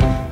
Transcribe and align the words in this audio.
Bye. 0.00 0.31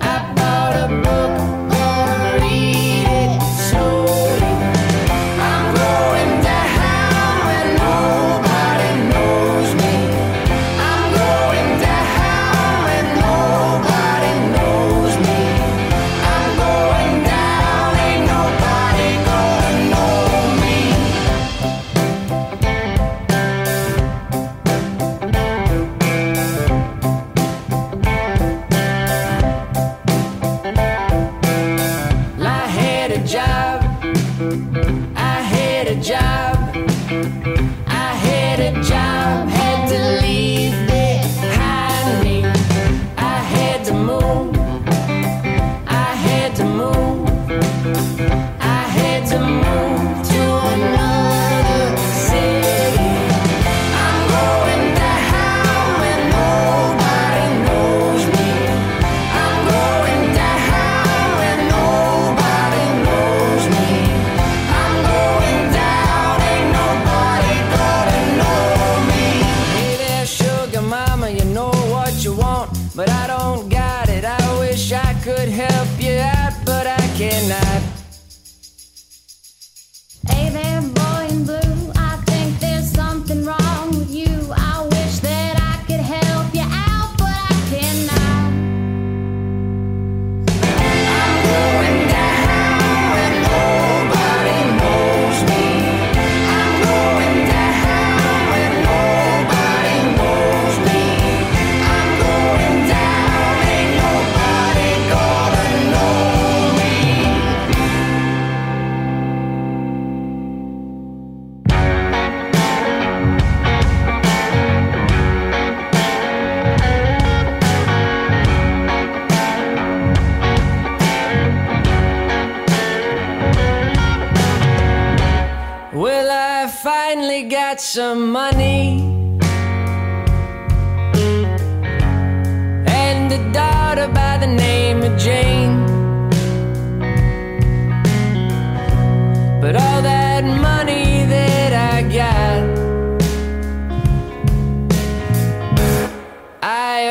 Some 34.51 34.80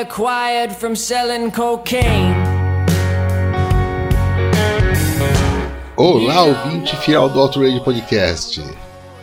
acquired 0.10 0.74
from 0.74 0.96
selling 0.96 1.52
cocaine. 1.52 2.34
Olá, 5.96 6.46
ouvinte 6.46 6.96
fiel 6.98 7.30
do 7.30 7.40
Auto 7.40 7.62
Radio 7.62 7.84
Podcast. 7.84 8.60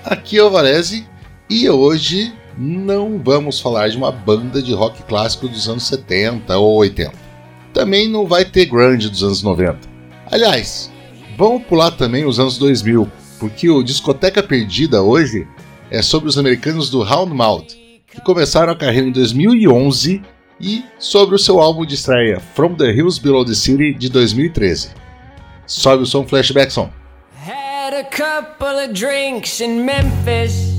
Aqui 0.05 0.39
é 0.39 0.45
o 0.45 0.51
Varese 0.51 1.05
e 1.51 1.69
hoje 1.69 2.33
não 2.57 3.19
vamos 3.19 3.59
falar 3.59 3.89
de 3.89 3.97
uma 3.97 4.13
banda 4.13 4.63
de 4.63 4.73
rock 4.73 5.03
clássico 5.03 5.49
dos 5.49 5.69
anos 5.69 5.89
70 5.89 6.57
ou 6.57 6.77
80. 6.77 7.13
Também 7.73 8.09
não 8.09 8.25
vai 8.25 8.45
ter 8.45 8.67
grunge 8.67 9.09
dos 9.09 9.25
anos 9.25 9.43
90. 9.43 9.81
Aliás, 10.31 10.89
vamos 11.37 11.65
pular 11.65 11.91
também 11.91 12.25
os 12.25 12.39
anos 12.39 12.59
2000, 12.59 13.11
porque 13.41 13.69
o 13.69 13.83
Discoteca 13.83 14.41
Perdida 14.41 15.03
hoje 15.03 15.49
é 15.91 16.01
sobre 16.01 16.29
os 16.29 16.39
americanos 16.39 16.91
do 16.91 17.01
Houndmouth, 17.01 17.75
que 18.07 18.21
começaram 18.21 18.73
a 18.73 18.77
carreira 18.77 19.09
em 19.09 19.13
2011 19.13 20.23
e 20.61 20.84
sobre 20.99 21.34
o 21.34 21.39
seu 21.39 21.61
álbum 21.61 21.84
de 21.84 21.94
estreia 21.94 22.41
From 22.55 22.75
the 22.75 22.91
Hills 22.91 23.19
Below 23.19 23.44
the 23.44 23.55
City 23.55 23.93
de 23.94 24.09
2013. 24.09 24.91
Sobe 25.67 26.03
o 26.03 26.06
som 26.06 26.27
Flashback 26.27 26.71
Song. 26.71 26.91
Had 27.44 27.94
a 27.94 28.05
couple 28.05 28.84
of 28.84 28.93
drinks 28.93 29.61
in 29.61 29.84
Memphis. 29.84 30.77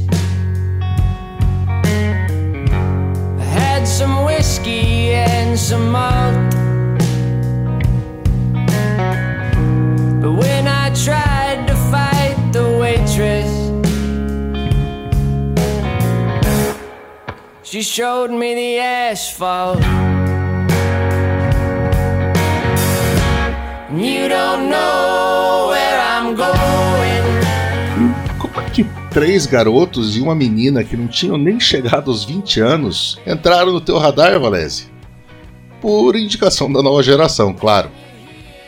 some 3.88 4.26
whiskey 4.26 5.14
and 5.14 5.58
some 5.58 5.90
malt. 5.92 6.36
But 10.22 10.34
when 10.34 10.68
I 10.68 10.92
tried 10.94 11.47
she 17.70 17.82
showed 17.82 18.32
me 18.32 18.56
the 18.56 18.80
asphalt. 18.80 19.82
You 23.92 24.30
don't 24.30 24.70
know 24.70 25.68
where 25.70 26.00
I'm 26.00 26.34
going. 26.36 27.28
Como 28.40 28.62
é 28.62 28.70
que 28.70 28.86
três 29.12 29.46
garotos 29.46 30.16
e 30.16 30.22
uma 30.22 30.34
menina 30.34 30.82
que 30.82 30.96
não 30.96 31.08
tinham 31.08 31.38
nem 31.38 31.60
chegado 31.60 32.10
aos 32.10 32.24
20 32.24 32.62
anos 32.62 33.20
entraram 33.28 33.74
no 33.74 33.82
teu 33.82 33.98
radar, 33.98 34.40
Valese? 34.40 34.88
Por 35.82 36.16
indicação 36.16 36.72
da 36.72 36.82
nova 36.82 37.04
geração, 37.04 37.54
claro. 37.54 37.92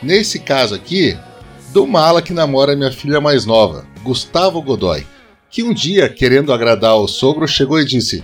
Nesse 0.02 0.38
caso 0.38 0.74
aqui, 0.74 1.16
do 1.72 1.86
mala 1.86 2.20
que 2.20 2.34
namora 2.34 2.76
minha 2.76 2.92
filha 2.92 3.20
mais 3.20 3.46
nova, 3.46 3.86
Gustavo 4.02 4.60
Godoy, 4.60 5.06
que 5.50 5.62
um 5.62 5.72
dia, 5.72 6.08
querendo 6.08 6.52
agradar 6.52 6.96
o 6.96 7.08
sogro, 7.08 7.48
chegou 7.48 7.80
e 7.80 7.84
disse: 7.84 8.22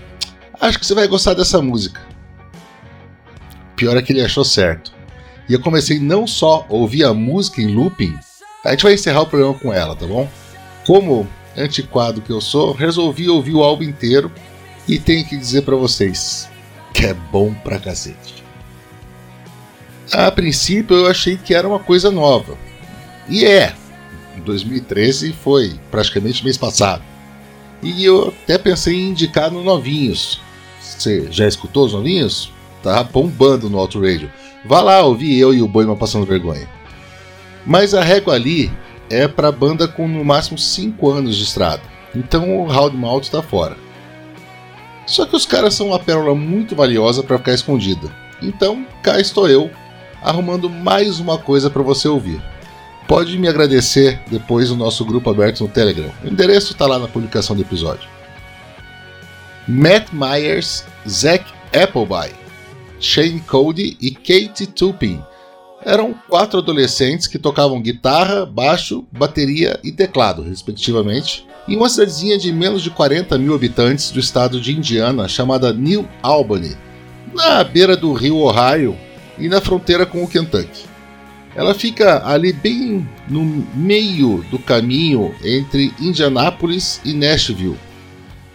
Acho 0.60 0.78
que 0.78 0.86
você 0.86 0.94
vai 0.94 1.06
gostar 1.06 1.34
dessa 1.34 1.60
música. 1.60 2.00
Pior 3.76 3.96
é 3.96 4.02
que 4.02 4.12
ele 4.12 4.22
achou 4.22 4.44
certo. 4.44 4.92
E 5.48 5.52
eu 5.52 5.60
comecei 5.60 5.98
não 5.98 6.26
só 6.26 6.66
a 6.68 6.72
ouvir 6.72 7.04
a 7.04 7.14
música 7.14 7.60
em 7.60 7.74
looping, 7.74 8.18
a 8.64 8.70
gente 8.70 8.82
vai 8.82 8.94
encerrar 8.94 9.22
o 9.22 9.26
programa 9.26 9.54
com 9.54 9.72
ela, 9.72 9.94
tá 9.94 10.06
bom? 10.06 10.28
Como 10.84 11.28
antiquado 11.56 12.20
que 12.20 12.30
eu 12.30 12.40
sou, 12.40 12.72
resolvi 12.72 13.28
ouvir 13.28 13.54
o 13.54 13.62
álbum 13.62 13.84
inteiro 13.84 14.30
e 14.88 14.98
tenho 14.98 15.24
que 15.24 15.36
dizer 15.36 15.62
para 15.62 15.76
vocês 15.76 16.48
que 16.92 17.06
é 17.06 17.14
bom 17.14 17.52
pra 17.52 17.78
cacete. 17.78 18.42
A 20.12 20.30
princípio 20.30 20.96
eu 20.96 21.06
achei 21.06 21.36
que 21.36 21.54
era 21.54 21.68
uma 21.68 21.78
coisa 21.78 22.10
nova. 22.10 22.56
E 23.28 23.44
é. 23.44 23.74
Em 24.36 24.40
2013 24.40 25.32
foi 25.32 25.78
praticamente 25.90 26.44
mês 26.44 26.56
passado. 26.56 27.02
E 27.82 28.04
eu 28.04 28.28
até 28.28 28.56
pensei 28.56 28.94
em 28.94 29.10
indicar 29.10 29.50
no 29.50 29.62
Novinhos. 29.62 30.40
Você 30.86 31.26
já 31.30 31.46
escutou 31.46 31.86
os 31.86 31.92
novinhos? 31.92 32.52
Tá 32.82 33.02
bombando 33.02 33.68
no 33.68 33.78
Auto 33.78 34.00
Radio. 34.00 34.30
Vá 34.64 34.80
lá 34.80 35.02
ouvir 35.02 35.36
eu 35.38 35.52
e 35.52 35.60
o 35.60 35.68
Boima 35.68 35.96
passando 35.96 36.24
vergonha. 36.24 36.68
Mas 37.66 37.94
a 37.94 38.02
régua 38.02 38.34
ali 38.34 38.70
é 39.10 39.26
para 39.26 39.50
banda 39.50 39.88
com 39.88 40.06
no 40.06 40.24
máximo 40.24 40.56
5 40.56 41.10
anos 41.10 41.36
de 41.36 41.42
estrada. 41.42 41.82
Então 42.14 42.58
o 42.58 42.72
Howdy 42.72 42.96
Malt 42.96 43.24
está 43.24 43.42
fora. 43.42 43.76
Só 45.06 45.26
que 45.26 45.36
os 45.36 45.46
caras 45.46 45.74
são 45.74 45.88
uma 45.88 45.98
pérola 45.98 46.34
muito 46.34 46.74
valiosa 46.74 47.22
para 47.22 47.38
ficar 47.38 47.54
escondida. 47.54 48.08
Então 48.42 48.86
cá 49.02 49.20
estou 49.20 49.48
eu, 49.48 49.70
arrumando 50.22 50.70
mais 50.70 51.18
uma 51.20 51.38
coisa 51.38 51.68
para 51.68 51.82
você 51.82 52.08
ouvir. 52.08 52.40
Pode 53.06 53.38
me 53.38 53.48
agradecer 53.48 54.20
depois 54.28 54.70
no 54.70 54.76
nosso 54.76 55.04
grupo 55.04 55.30
aberto 55.30 55.62
no 55.62 55.68
Telegram. 55.68 56.10
O 56.24 56.28
endereço 56.28 56.72
está 56.72 56.86
lá 56.86 56.98
na 56.98 57.06
publicação 57.06 57.54
do 57.54 57.62
episódio. 57.62 58.15
Matt 59.68 60.12
Myers, 60.12 60.84
Zach 61.08 61.44
Appleby, 61.72 62.32
Shane 63.00 63.40
Cody 63.40 63.96
e 64.00 64.12
Katie 64.12 64.66
Tupin 64.66 65.20
eram 65.84 66.14
quatro 66.28 66.58
adolescentes 66.58 67.26
que 67.26 67.38
tocavam 67.38 67.80
guitarra, 67.80 68.46
baixo, 68.46 69.04
bateria 69.12 69.78
e 69.84 69.92
teclado, 69.92 70.42
respectivamente, 70.42 71.46
em 71.68 71.76
uma 71.76 71.88
cidadezinha 71.88 72.38
de 72.38 72.52
menos 72.52 72.82
de 72.82 72.90
40 72.90 73.38
mil 73.38 73.54
habitantes 73.54 74.10
do 74.10 74.18
estado 74.18 74.60
de 74.60 74.72
Indiana 74.72 75.28
chamada 75.28 75.72
New 75.72 76.08
Albany, 76.22 76.76
na 77.34 77.62
beira 77.62 77.96
do 77.96 78.12
rio 78.12 78.38
Ohio 78.38 78.96
e 79.38 79.48
na 79.48 79.60
fronteira 79.60 80.06
com 80.06 80.22
o 80.22 80.28
Kentucky. 80.28 80.86
Ela 81.54 81.74
fica 81.74 82.24
ali 82.26 82.52
bem 82.52 83.08
no 83.28 83.44
meio 83.74 84.44
do 84.50 84.58
caminho 84.58 85.34
entre 85.42 85.92
Indianápolis 86.00 87.00
e 87.04 87.12
Nashville. 87.12 87.78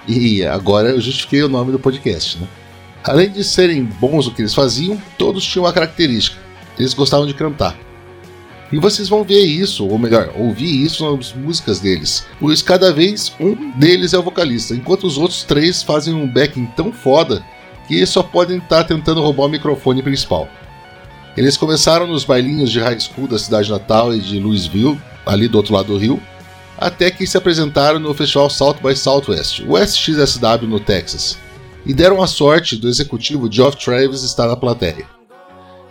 E 0.07 0.43
agora 0.45 0.89
eu 0.89 1.01
justifiquei 1.01 1.43
o 1.43 1.49
nome 1.49 1.71
do 1.71 1.79
podcast, 1.79 2.37
né? 2.37 2.47
Além 3.03 3.29
de 3.29 3.43
serem 3.43 3.83
bons 3.83 4.27
no 4.27 4.33
que 4.33 4.41
eles 4.41 4.53
faziam, 4.53 5.01
todos 5.17 5.43
tinham 5.43 5.65
uma 5.65 5.73
característica: 5.73 6.37
eles 6.77 6.93
gostavam 6.93 7.25
de 7.25 7.33
cantar. 7.33 7.75
E 8.71 8.77
vocês 8.79 9.09
vão 9.09 9.23
ver 9.23 9.43
isso, 9.43 9.85
ou 9.85 9.99
melhor, 9.99 10.31
ouvir 10.35 10.83
isso 10.83 11.03
nas 11.03 11.33
músicas 11.33 11.79
deles. 11.79 12.25
Pois 12.39 12.61
cada 12.61 12.93
vez 12.93 13.33
um 13.39 13.71
deles 13.71 14.13
é 14.13 14.17
o 14.17 14.23
vocalista, 14.23 14.73
enquanto 14.73 15.05
os 15.05 15.17
outros 15.17 15.43
três 15.43 15.83
fazem 15.83 16.13
um 16.13 16.27
backing 16.27 16.67
tão 16.67 16.93
foda 16.93 17.43
que 17.87 18.05
só 18.05 18.23
podem 18.23 18.59
estar 18.59 18.85
tentando 18.85 19.21
roubar 19.21 19.45
o 19.45 19.49
microfone 19.49 20.01
principal. 20.01 20.47
Eles 21.35 21.57
começaram 21.57 22.07
nos 22.07 22.23
bailinhos 22.23 22.71
de 22.71 22.79
high 22.79 22.99
school 22.99 23.27
da 23.27 23.37
cidade 23.37 23.69
natal 23.69 24.13
e 24.13 24.19
de 24.19 24.39
Louisville, 24.39 24.99
ali 25.25 25.49
do 25.49 25.57
outro 25.57 25.73
lado 25.73 25.87
do 25.87 25.97
rio, 25.97 26.21
até 26.81 27.11
que 27.11 27.27
se 27.27 27.37
apresentaram 27.37 27.99
no 27.99 28.11
festival 28.11 28.49
South 28.49 28.77
by 28.83 28.95
Southwest, 28.95 29.63
o 29.67 29.77
SXSW 29.77 30.67
no 30.67 30.79
Texas, 30.79 31.37
e 31.85 31.93
deram 31.93 32.23
a 32.23 32.27
sorte 32.27 32.75
do 32.75 32.89
executivo 32.89 33.51
Geoff 33.51 33.77
Travis 33.77 34.23
estar 34.23 34.47
na 34.47 34.55
plateia. 34.57 35.05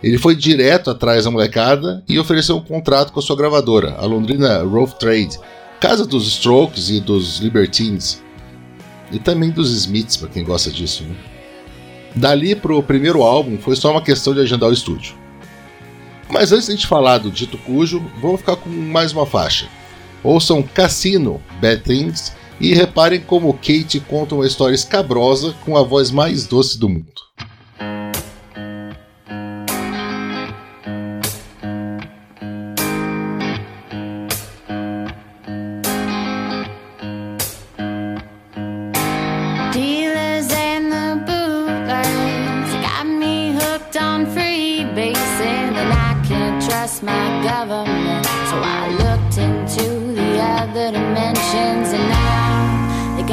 Ele 0.03 0.17
foi 0.17 0.35
direto 0.35 0.89
atrás 0.89 1.23
da 1.23 1.31
molecada 1.31 2.03
e 2.09 2.19
ofereceu 2.19 2.57
um 2.57 2.61
contrato 2.61 3.13
com 3.13 3.21
a 3.21 3.23
sua 3.23 3.37
gravadora, 3.37 3.95
a 3.99 4.05
londrina 4.05 4.63
Rough 4.63 4.91
Trade, 4.99 5.39
casa 5.79 6.05
dos 6.05 6.27
Strokes 6.27 6.89
e 6.89 6.99
dos 6.99 7.39
Libertines, 7.39 8.21
e 9.13 9.17
também 9.17 9.49
dos 9.49 9.71
Smiths, 9.71 10.17
para 10.17 10.27
quem 10.27 10.43
gosta 10.43 10.69
disso. 10.69 11.03
Né? 11.03 11.15
Dali 12.17 12.53
pro 12.53 12.83
primeiro 12.83 13.23
álbum 13.23 13.57
foi 13.57 13.77
só 13.77 13.91
uma 13.91 14.01
questão 14.01 14.33
de 14.33 14.41
agendar 14.41 14.69
o 14.69 14.73
estúdio. 14.73 15.15
Mas 16.29 16.51
antes 16.51 16.65
de 16.65 16.73
a 16.73 16.75
gente 16.75 16.87
falar 16.87 17.19
do 17.19 17.31
dito 17.31 17.57
cujo, 17.59 18.03
vamos 18.21 18.41
ficar 18.41 18.57
com 18.57 18.69
mais 18.69 19.13
uma 19.13 19.25
faixa. 19.25 19.69
Ouçam 20.23 20.61
Cassino, 20.61 21.41
Bad 21.61 21.81
Things, 21.83 22.33
e 22.59 22.73
reparem 22.73 23.19
como 23.19 23.53
Kate 23.53 23.99
conta 23.99 24.35
uma 24.35 24.45
história 24.45 24.75
escabrosa 24.75 25.55
com 25.65 25.75
a 25.75 25.83
voz 25.83 26.11
mais 26.11 26.45
doce 26.45 26.77
do 26.77 26.87
mundo. 26.87 27.21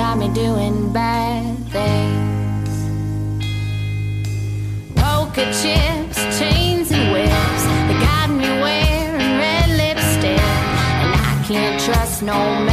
got 0.08 0.16
me 0.16 0.28
doing 0.32 0.90
bad 0.90 1.54
things. 1.68 2.70
Poker 4.96 5.44
chips, 5.60 6.16
chains, 6.38 6.90
and 6.90 7.12
whips, 7.12 7.64
they 7.88 7.98
got 8.00 8.30
me 8.30 8.48
wearing 8.64 9.38
red 9.44 9.68
lipstick. 9.80 10.40
And 11.02 11.12
I 11.14 11.44
can't 11.46 11.78
trust 11.82 12.22
no 12.22 12.67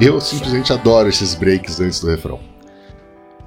Eu 0.00 0.18
simplesmente 0.18 0.72
adoro 0.72 1.10
esses 1.10 1.34
breaks 1.34 1.78
antes 1.78 2.00
do 2.00 2.06
refrão. 2.06 2.40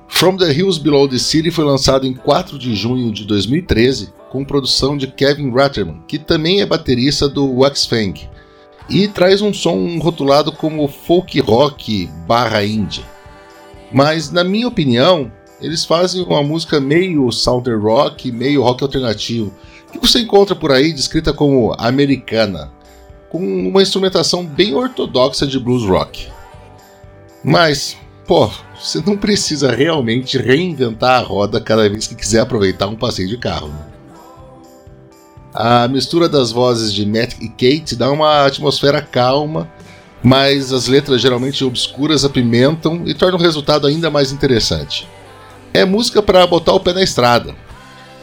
From 0.08 0.38
the 0.38 0.54
Hills 0.54 0.80
Below 0.80 1.10
the 1.10 1.18
City 1.18 1.50
foi 1.50 1.66
lançado 1.66 2.06
em 2.06 2.14
4 2.14 2.60
de 2.60 2.76
junho 2.76 3.12
de 3.12 3.26
2013, 3.26 4.14
com 4.30 4.46
produção 4.46 4.96
de 4.96 5.08
Kevin 5.08 5.50
Ratterman, 5.50 6.04
que 6.08 6.20
também 6.20 6.62
é 6.62 6.66
baterista 6.68 7.28
do 7.28 7.52
Wax 7.52 7.88
Fang, 7.88 8.30
e 8.88 9.08
traz 9.08 9.42
um 9.42 9.52
som 9.52 9.98
rotulado 9.98 10.52
como 10.52 10.88
folk 10.88 11.40
rock 11.40 12.08
barra 12.28 12.64
indie. 12.64 13.04
Mas, 13.92 14.30
na 14.30 14.44
minha 14.44 14.68
opinião, 14.68 15.32
eles 15.60 15.84
fazem 15.84 16.22
uma 16.22 16.44
música 16.44 16.80
meio 16.80 17.32
southern 17.32 17.82
rock, 17.82 18.32
meio 18.32 18.62
rock 18.62 18.84
alternativo, 18.84 19.52
que 19.92 19.98
você 19.98 20.20
encontra 20.20 20.56
por 20.56 20.72
aí 20.72 20.94
descrita 20.94 21.34
como 21.34 21.74
americana, 21.80 22.72
com 23.28 23.40
uma 23.40 23.82
instrumentação 23.82 24.46
bem 24.46 24.76
ortodoxa 24.76 25.48
de 25.48 25.58
blues 25.58 25.84
rock. 25.84 26.28
Mas, 27.44 27.98
pô, 28.26 28.50
você 28.80 29.04
não 29.06 29.18
precisa 29.18 29.72
realmente 29.72 30.38
reinventar 30.38 31.20
a 31.20 31.24
roda 31.24 31.60
cada 31.60 31.90
vez 31.90 32.08
que 32.08 32.16
quiser 32.16 32.40
aproveitar 32.40 32.88
um 32.88 32.96
passeio 32.96 33.28
de 33.28 33.38
carro. 33.38 33.68
Né? 33.68 33.94
A 35.54 35.88
mistura 35.88 36.28
das 36.28 36.52
vozes 36.52 36.92
de 36.92 37.06
Matt 37.06 37.36
e 37.40 37.48
Kate 37.48 37.96
dá 37.96 38.10
uma 38.12 38.46
atmosfera 38.46 39.02
calma, 39.02 39.70
mas 40.24 40.72
as 40.72 40.88
letras 40.88 41.22
geralmente 41.22 41.64
obscuras 41.64 42.26
apimentam 42.26 43.04
e 43.06 43.14
tornam 43.14 43.38
o 43.38 43.42
resultado 43.42 43.86
ainda 43.86 44.10
mais 44.10 44.32
interessante. 44.32 45.08
É 45.74 45.86
música 45.86 46.24
para 46.24 46.48
botar 46.48 46.74
o 46.74 46.80
pé 46.80 46.94
na 46.94 47.04
estrada. 47.04 47.54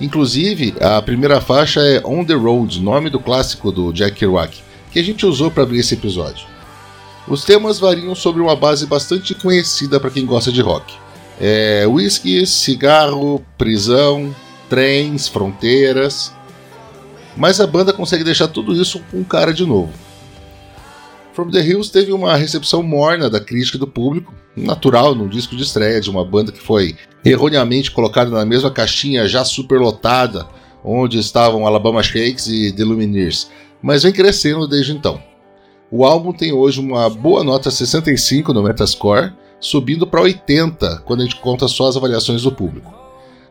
Inclusive, 0.00 0.74
a 0.80 1.00
primeira 1.02 1.40
faixa 1.40 1.80
é 1.80 2.00
On 2.04 2.24
the 2.24 2.34
Road, 2.34 2.80
nome 2.80 3.10
do 3.10 3.20
clássico 3.20 3.70
do 3.70 3.92
Jack 3.92 4.16
Kerouac, 4.16 4.56
que 4.90 4.98
a 4.98 5.02
gente 5.04 5.26
usou 5.26 5.50
para 5.50 5.62
abrir 5.62 5.80
esse 5.80 5.94
episódio. 5.94 6.49
Os 7.30 7.44
temas 7.44 7.78
variam 7.78 8.12
sobre 8.12 8.42
uma 8.42 8.56
base 8.56 8.86
bastante 8.86 9.36
conhecida 9.36 10.00
para 10.00 10.10
quem 10.10 10.26
gosta 10.26 10.50
de 10.50 10.60
rock. 10.60 10.92
É 11.40 11.86
whisky, 11.86 12.44
cigarro, 12.44 13.40
prisão, 13.56 14.34
trens, 14.68 15.28
fronteiras. 15.28 16.32
Mas 17.36 17.60
a 17.60 17.68
banda 17.68 17.92
consegue 17.92 18.24
deixar 18.24 18.48
tudo 18.48 18.74
isso 18.74 19.00
com 19.12 19.22
cara 19.22 19.54
de 19.54 19.64
novo. 19.64 19.92
From 21.32 21.52
the 21.52 21.60
Hills 21.60 21.92
teve 21.92 22.12
uma 22.12 22.34
recepção 22.34 22.82
morna 22.82 23.30
da 23.30 23.38
crítica 23.38 23.76
e 23.76 23.80
do 23.80 23.86
público, 23.86 24.34
natural 24.56 25.14
num 25.14 25.28
disco 25.28 25.54
de 25.54 25.62
estreia 25.62 26.00
de 26.00 26.10
uma 26.10 26.24
banda 26.24 26.50
que 26.50 26.60
foi 26.60 26.96
erroneamente 27.24 27.92
colocada 27.92 28.28
na 28.28 28.44
mesma 28.44 28.72
caixinha 28.72 29.28
já 29.28 29.44
superlotada 29.44 30.48
onde 30.84 31.20
estavam 31.20 31.64
Alabama 31.64 32.02
Shakes 32.02 32.48
e 32.48 32.72
The 32.72 32.82
Lumineers, 32.82 33.48
mas 33.80 34.02
vem 34.02 34.12
crescendo 34.12 34.66
desde 34.66 34.92
então. 34.92 35.29
O 35.92 36.04
álbum 36.04 36.32
tem 36.32 36.52
hoje 36.52 36.78
uma 36.78 37.10
boa 37.10 37.42
nota 37.42 37.68
65 37.68 38.52
no 38.52 38.62
Metascore, 38.62 39.32
subindo 39.58 40.06
para 40.06 40.22
80 40.22 41.02
quando 41.04 41.20
a 41.20 41.24
gente 41.24 41.36
conta 41.36 41.66
só 41.66 41.88
as 41.88 41.96
avaliações 41.96 42.42
do 42.42 42.52
público. 42.52 42.94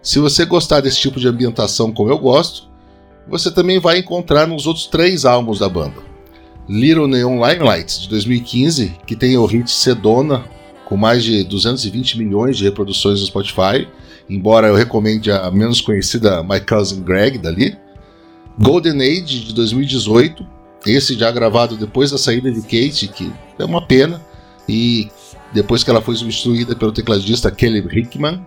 Se 0.01 0.19
você 0.19 0.45
gostar 0.45 0.79
desse 0.79 1.01
tipo 1.01 1.19
de 1.19 1.27
ambientação 1.27 1.91
como 1.91 2.09
eu 2.09 2.17
gosto, 2.17 2.69
você 3.27 3.51
também 3.51 3.77
vai 3.77 3.99
encontrar 3.99 4.47
nos 4.47 4.65
outros 4.65 4.87
três 4.87 5.25
álbuns 5.25 5.59
da 5.59 5.67
banda. 5.67 6.01
Little 6.69 7.07
Neon 7.07 7.45
Limelight, 7.45 8.03
de 8.03 8.07
2015, 8.07 8.95
que 9.05 9.17
tem 9.17 9.37
o 9.37 9.45
hit 9.45 9.69
Sedona, 9.69 10.45
com 10.85 10.95
mais 10.95 11.25
de 11.25 11.43
220 11.43 12.17
milhões 12.17 12.57
de 12.57 12.63
reproduções 12.63 13.19
no 13.19 13.25
Spotify, 13.25 13.85
embora 14.29 14.67
eu 14.67 14.75
recomende 14.75 15.29
a 15.29 15.51
menos 15.51 15.81
conhecida 15.81 16.41
My 16.41 16.61
Cousin 16.61 17.03
Greg 17.03 17.37
dali. 17.37 17.77
Golden 18.57 19.01
Age, 19.01 19.45
de 19.45 19.53
2018, 19.53 20.58
esse 20.85 21.15
já 21.15 21.31
gravado 21.31 21.75
depois 21.75 22.11
da 22.11 22.17
saída 22.17 22.51
de 22.51 22.61
Kate, 22.61 23.07
que 23.07 23.31
é 23.57 23.65
uma 23.65 23.85
pena, 23.85 24.21
e 24.67 25.09
depois 25.53 25.83
que 25.83 25.89
ela 25.89 26.01
foi 26.01 26.15
substituída 26.15 26.75
pelo 26.75 26.91
tecladista 26.91 27.51
Kelly 27.51 27.79
Hickman. 27.79 28.45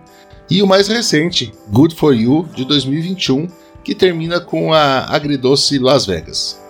E 0.49 0.61
o 0.61 0.67
mais 0.67 0.87
recente, 0.87 1.53
Good 1.69 1.95
For 1.95 2.13
You, 2.13 2.47
de 2.53 2.65
2021, 2.65 3.47
que 3.83 3.95
termina 3.95 4.39
com 4.39 4.73
a 4.73 5.05
agridoce 5.13 5.79
Las 5.79 6.05
Vegas. 6.05 6.61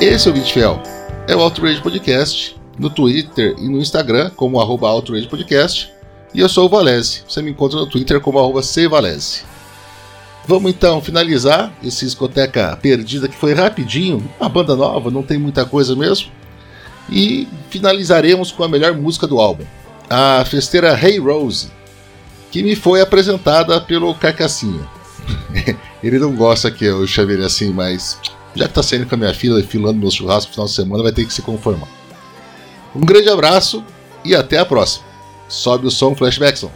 Esse 0.00 0.28
é 0.28 0.30
o 0.30 0.34
Beat 0.34 0.52
Fiel. 0.52 0.80
É 1.26 1.34
o 1.34 1.40
Outrage 1.40 1.82
Podcast, 1.82 2.56
no 2.78 2.88
Twitter 2.88 3.56
e 3.58 3.68
no 3.68 3.78
Instagram, 3.78 4.30
como 4.30 4.60
arroba 4.60 4.88
Outrage 4.88 5.26
Podcast. 5.26 5.97
E 6.34 6.40
eu 6.40 6.48
sou 6.48 6.66
o 6.66 6.68
Valese. 6.68 7.22
Você 7.28 7.40
me 7.42 7.50
encontra 7.50 7.78
no 7.78 7.86
Twitter 7.86 8.20
como 8.20 8.38
arroba 8.38 8.60
cvalese. 8.62 9.42
Vamos 10.46 10.70
então 10.70 11.00
finalizar 11.02 11.70
esse 11.82 12.06
discoteca 12.06 12.74
perdida 12.80 13.28
que 13.28 13.36
foi 13.36 13.52
rapidinho, 13.52 14.26
uma 14.40 14.48
banda 14.48 14.74
nova, 14.74 15.10
não 15.10 15.22
tem 15.22 15.38
muita 15.38 15.66
coisa 15.66 15.94
mesmo. 15.94 16.30
E 17.10 17.46
finalizaremos 17.68 18.50
com 18.50 18.64
a 18.64 18.68
melhor 18.68 18.94
música 18.94 19.26
do 19.26 19.38
álbum, 19.38 19.64
a 20.08 20.42
festeira 20.46 20.98
Hey 20.98 21.18
Rose, 21.18 21.68
que 22.50 22.62
me 22.62 22.74
foi 22.74 23.02
apresentada 23.02 23.78
pelo 23.78 24.14
Carcassinha. 24.14 24.88
ele 26.02 26.18
não 26.18 26.34
gosta 26.34 26.70
que 26.70 26.86
eu 26.86 27.06
chame 27.06 27.34
ele 27.34 27.44
assim, 27.44 27.70
mas 27.70 28.18
já 28.54 28.66
que 28.66 28.72
tá 28.72 28.82
saindo 28.82 29.06
com 29.06 29.16
a 29.16 29.18
minha 29.18 29.34
filha 29.34 29.58
e 29.58 29.62
filando 29.62 29.98
meu 29.98 30.10
churrasco 30.10 30.48
no 30.48 30.54
final 30.54 30.66
de 30.66 30.72
semana, 30.72 31.02
vai 31.02 31.12
ter 31.12 31.26
que 31.26 31.32
se 31.32 31.42
conformar. 31.42 31.88
Um 32.96 33.00
grande 33.00 33.28
abraço 33.28 33.84
e 34.24 34.34
até 34.34 34.58
a 34.58 34.64
próxima. 34.64 35.07
Sobe 35.48 35.86
o 35.86 35.90
som, 35.90 36.14
flashback 36.14 36.56
Song. 36.56 36.72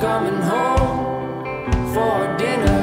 coming 0.00 0.40
home 0.42 1.94
for 1.94 2.36
dinner. 2.38 2.75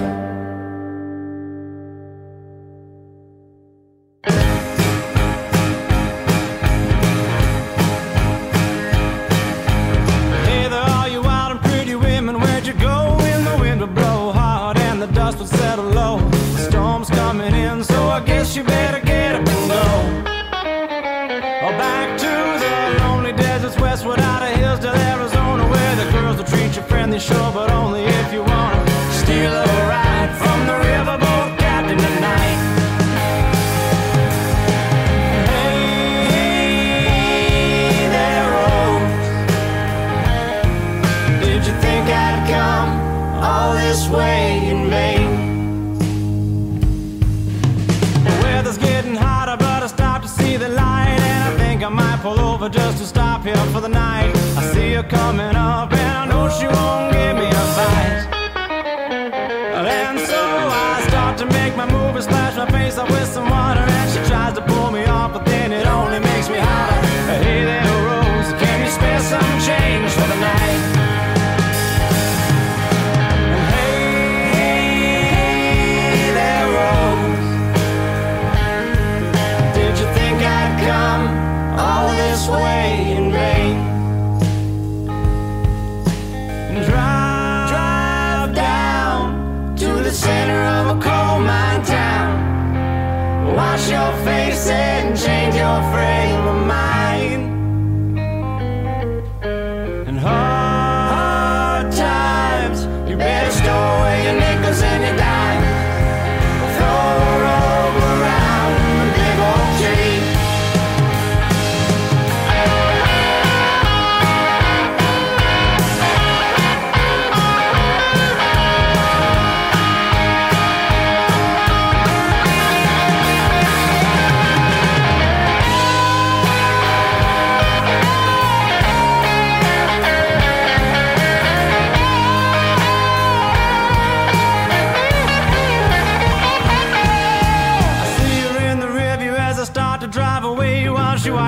afraid. 95.73 96.22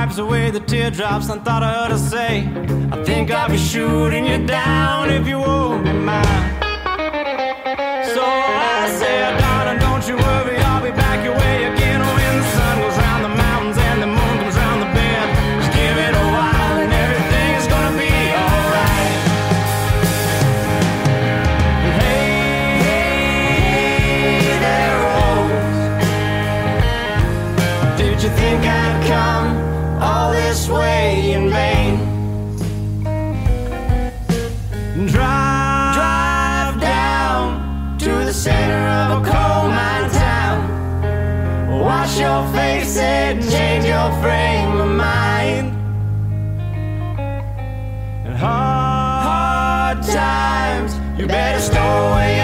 Wipes 0.06 0.20
away 0.20 0.52
the 0.52 0.60
teardrops 0.60 1.30
and 1.30 1.44
thought 1.44 1.64
I 1.64 1.74
heard 1.74 1.92
her 1.92 1.98
say, 1.98 2.48
I 2.92 3.04
think 3.04 3.32
I'll 3.32 3.50
be 3.50 3.58
shooting 3.58 4.28
you 4.28 4.46
down 4.46 5.10
if 5.10 5.28
you 5.28 5.40
won't 5.40 5.84
be 5.84 5.94
mine. 5.94 6.24
So 8.14 8.24
I 8.24 8.96
said, 9.00 9.45
in 31.36 31.50
vain? 31.50 31.94
Drive, 35.08 35.94
drive 35.96 36.80
down 36.80 37.98
to 37.98 38.12
the 38.30 38.34
center 38.34 38.84
of 39.00 39.08
a 39.20 39.32
coal 39.32 39.68
mine 39.78 40.10
town. 40.12 40.60
Wash 41.82 42.20
your 42.20 42.42
face 42.54 42.98
and 42.98 43.42
change 43.52 43.86
your 43.86 44.10
frame 44.22 44.80
of 44.80 44.92
mind. 45.08 45.68
And 48.26 48.36
hard 48.38 49.98
times, 50.04 50.92
you 51.20 51.28
better 51.28 51.60
stow 51.60 51.92
away 52.12 52.35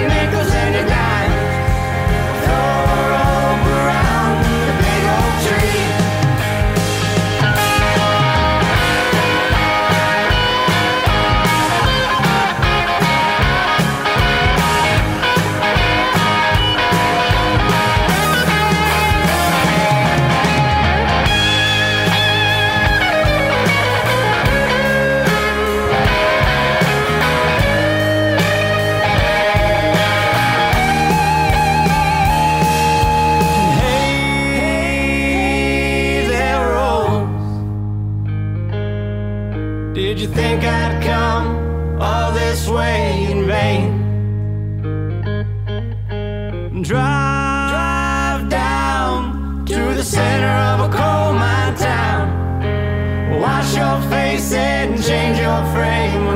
Drive, 46.92 48.50
down 48.50 49.64
to 49.66 49.94
the 49.96 50.04
center 50.04 50.46
of 50.46 50.90
a 50.90 50.92
coal 50.92 51.32
mine 51.32 51.74
town. 51.78 53.40
Wash 53.40 53.78
your 53.78 54.02
face 54.10 54.52
and 54.52 55.02
change 55.02 55.40
your 55.40 55.64
frame 55.74 56.31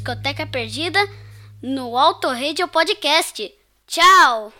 Discoteca 0.00 0.46
Perdida 0.46 0.98
no 1.60 1.94
Auto 1.98 2.32
Radio 2.32 2.66
Podcast. 2.68 3.52
Tchau! 3.86 4.50